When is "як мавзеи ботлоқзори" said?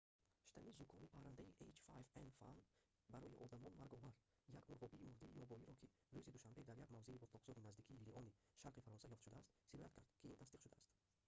6.85-7.65